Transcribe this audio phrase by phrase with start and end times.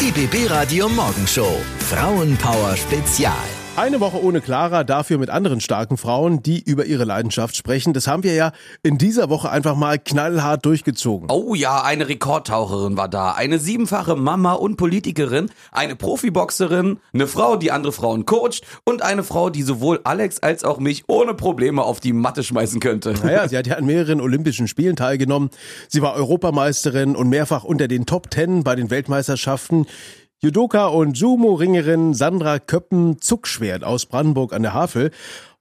[0.00, 1.60] Die BB Radio Morgenshow.
[1.80, 3.57] Frauenpower Spezial.
[3.78, 7.92] Eine Woche ohne Clara, dafür mit anderen starken Frauen, die über ihre Leidenschaft sprechen.
[7.92, 8.50] Das haben wir ja
[8.82, 11.30] in dieser Woche einfach mal knallhart durchgezogen.
[11.30, 17.54] Oh ja, eine Rekordtaucherin war da, eine siebenfache Mama und Politikerin, eine Profiboxerin, eine Frau,
[17.54, 21.84] die andere Frauen coacht und eine Frau, die sowohl Alex als auch mich ohne Probleme
[21.84, 23.14] auf die Matte schmeißen könnte.
[23.22, 25.50] Naja, sie hat ja an mehreren Olympischen Spielen teilgenommen.
[25.86, 29.86] Sie war Europameisterin und mehrfach unter den Top Ten bei den Weltmeisterschaften.
[30.40, 35.10] Judoka und Sumo-Ringerin Sandra Köppen-Zuckschwert aus Brandenburg an der Havel.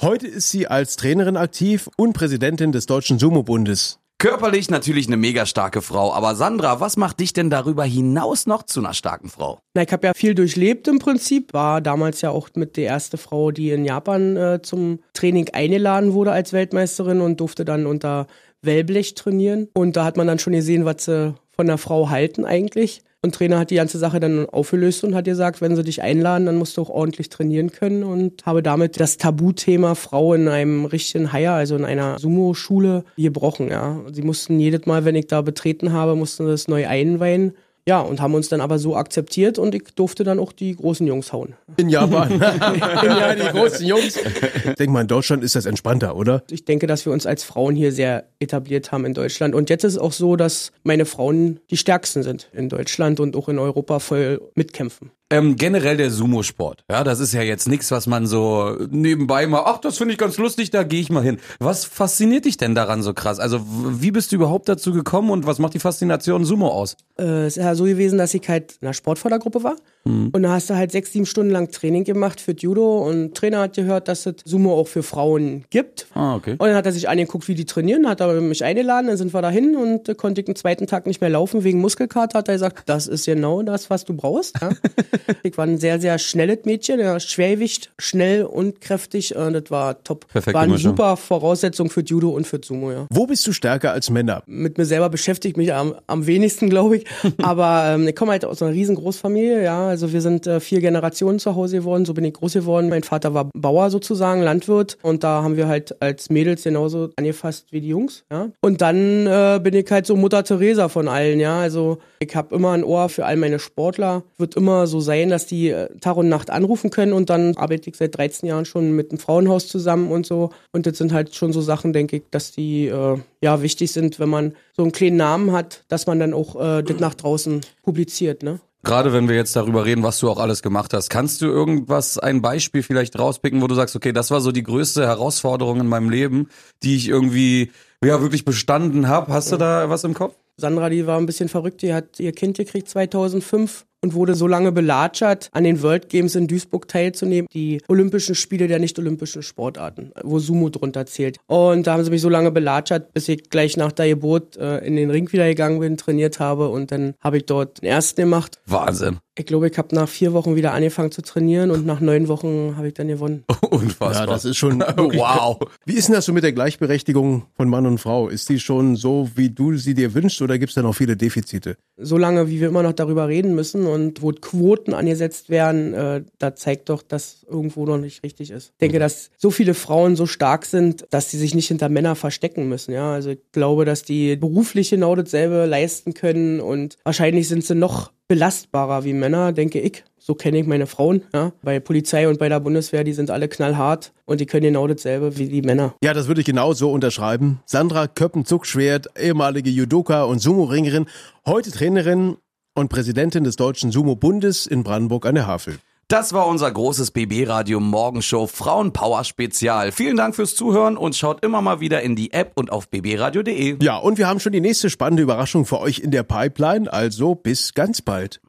[0.00, 4.00] Heute ist sie als Trainerin aktiv und Präsidentin des Deutschen Sumo-Bundes.
[4.18, 8.64] Körperlich natürlich eine mega starke Frau, aber Sandra, was macht dich denn darüber hinaus noch
[8.64, 9.60] zu einer starken Frau?
[9.74, 13.16] Na, ich habe ja viel durchlebt im Prinzip, war damals ja auch mit der erste
[13.16, 18.26] Frau, die in Japan äh, zum Training eingeladen wurde als Weltmeisterin und durfte dann unter
[18.62, 19.68] Wellblech trainieren.
[19.72, 23.02] Und da hat man dann schon gesehen, was sie von der Frau halten eigentlich.
[23.24, 26.44] Und Trainer hat die ganze Sache dann aufgelöst und hat gesagt, wenn sie dich einladen,
[26.44, 30.84] dann musst du auch ordentlich trainieren können und habe damit das Tabuthema Frau in einem
[30.84, 33.70] richtigen Haier, also in einer Sumo-Schule, gebrochen.
[33.70, 33.98] Ja.
[34.12, 37.54] Sie mussten jedes Mal, wenn ich da betreten habe, mussten das neu einweihen.
[37.86, 41.06] Ja, und haben uns dann aber so akzeptiert und ich durfte dann auch die großen
[41.06, 41.54] Jungs hauen.
[41.76, 42.40] In Japan.
[42.40, 44.16] ja, die großen Jungs.
[44.16, 46.42] Ich denke mal, in Deutschland ist das entspannter, oder?
[46.50, 49.54] Ich denke, dass wir uns als Frauen hier sehr etabliert haben in Deutschland.
[49.54, 53.36] Und jetzt ist es auch so, dass meine Frauen die stärksten sind in Deutschland und
[53.36, 55.10] auch in Europa voll mitkämpfen.
[55.34, 56.84] Ähm, generell der Sumo-Sport.
[56.88, 60.18] Ja, das ist ja jetzt nichts, was man so nebenbei mal, ach, das finde ich
[60.18, 61.38] ganz lustig, da gehe ich mal hin.
[61.58, 63.40] Was fasziniert dich denn daran so krass?
[63.40, 66.96] Also, wie bist du überhaupt dazu gekommen und was macht die Faszination Sumo aus?
[67.18, 69.74] Äh, es ist ja so gewesen, dass ich halt in einer Sportfördergruppe war.
[70.04, 70.30] Mhm.
[70.32, 73.60] Und da hast du halt sechs, sieben Stunden lang Training gemacht für Judo und Trainer
[73.60, 76.06] hat gehört, dass es Sumo auch für Frauen gibt.
[76.14, 76.52] Ah, okay.
[76.52, 79.34] Und dann hat er sich angeguckt, wie die trainieren, hat aber mich eingeladen, dann sind
[79.34, 82.38] wir dahin und äh, konnte ich den zweiten Tag nicht mehr laufen wegen Muskelkater.
[82.38, 84.60] Hat er gesagt, das ist genau das, was du brauchst.
[84.60, 84.70] Ja?
[85.42, 89.36] ich war ein sehr, sehr schnelles Mädchen, ja, Schwergewicht, schnell und kräftig.
[89.36, 90.26] Und das war top.
[90.28, 90.92] Perfekt war eine Mischung.
[90.92, 93.06] super Voraussetzung für Judo und für Sumo, ja.
[93.10, 94.42] Wo bist du stärker als Männer?
[94.46, 97.06] Mit mir selber beschäftigt mich am, am wenigsten, glaube ich.
[97.42, 99.88] Aber ähm, ich komme halt aus einer riesen Großfamilie, ja.
[99.88, 102.88] Also wir sind äh, vier Generationen zu Hause geworden, so bin ich groß geworden.
[102.88, 104.98] Mein Vater war Bauer sozusagen, Landwirt.
[105.02, 108.48] Und da haben wir halt als Mädels genauso angefasst wie die Jungs, ja.
[108.60, 111.58] Und dann äh, bin ich halt so Mutter Teresa von allen, ja.
[111.60, 114.22] Also ich habe immer ein Ohr für all meine Sportler.
[114.38, 117.12] Wird immer so sein, dass die äh, Tag und Nacht anrufen können.
[117.12, 120.50] Und dann arbeite ich seit 13 Jahren schon mit dem Frauenhaus zusammen und so.
[120.72, 124.18] Und das sind halt schon so Sachen, denke ich, dass die äh, ja wichtig sind,
[124.18, 127.60] wenn man so einen kleinen Namen hat, dass man dann auch äh, das nach draußen
[127.82, 128.58] publiziert, ne?
[128.84, 132.18] Gerade wenn wir jetzt darüber reden, was du auch alles gemacht hast, kannst du irgendwas,
[132.18, 135.86] ein Beispiel vielleicht rauspicken, wo du sagst, okay, das war so die größte Herausforderung in
[135.86, 136.48] meinem Leben,
[136.82, 137.72] die ich irgendwie
[138.04, 139.32] ja wirklich bestanden habe.
[139.32, 140.34] Hast du da was im Kopf?
[140.58, 144.46] Sandra, die war ein bisschen verrückt, die hat ihr Kind gekriegt 2005 und wurde so
[144.46, 150.12] lange belatschert, an den World Games in Duisburg teilzunehmen, die Olympischen Spiele der nicht-olympischen Sportarten,
[150.22, 151.38] wo Sumo drunter zählt.
[151.46, 154.78] Und da haben sie mich so lange belatschert, bis ich gleich nach der Geburt äh,
[154.86, 158.20] in den Ring wieder gegangen bin, trainiert habe und dann habe ich dort den ersten
[158.20, 158.60] gemacht.
[158.66, 159.18] Wahnsinn.
[159.36, 162.74] Ich glaube, ich habe nach vier Wochen wieder angefangen zu trainieren und nach neun Wochen
[162.76, 163.42] habe ich dann gewonnen.
[163.70, 164.14] Unfassbar.
[164.14, 165.58] Ja, das ist schon wow.
[165.84, 168.28] Wie ist denn das so mit der Gleichberechtigung von Mann und Frau?
[168.28, 171.16] Ist die schon so, wie du sie dir wünschst, oder gibt es da noch viele
[171.16, 171.76] Defizite?
[171.96, 176.54] Solange, wie wir immer noch darüber reden müssen und wo Quoten angesetzt werden, äh, da
[176.54, 178.72] zeigt doch, dass irgendwo noch nicht richtig ist.
[178.72, 182.16] Ich denke, dass so viele Frauen so stark sind, dass sie sich nicht hinter Männer
[182.16, 182.92] verstecken müssen.
[182.92, 187.74] Ja, also ich glaube, dass die beruflich genau dasselbe leisten können und wahrscheinlich sind sie
[187.74, 190.04] noch belastbarer wie Männer, denke ich.
[190.18, 191.22] So kenne ich meine Frauen.
[191.34, 191.52] Ja.
[191.62, 195.36] Bei Polizei und bei der Bundeswehr, die sind alle knallhart und die können genau dasselbe
[195.36, 195.94] wie die Männer.
[196.02, 197.60] Ja, das würde ich genau so unterschreiben.
[197.66, 201.04] Sandra Köppen-Zuckschwert, ehemalige Judoka und Sumo-Ringerin,
[201.44, 202.38] heute Trainerin
[202.74, 205.78] und Präsidentin des Deutschen Sumo-Bundes in Brandenburg an der Havel.
[206.08, 209.90] Das war unser großes BB-Radio Morgenshow Frauenpower Spezial.
[209.90, 213.78] Vielen Dank fürs Zuhören und schaut immer mal wieder in die App und auf bbradio.de.
[213.82, 217.34] Ja, und wir haben schon die nächste spannende Überraschung für euch in der Pipeline, also
[217.34, 218.40] bis ganz bald.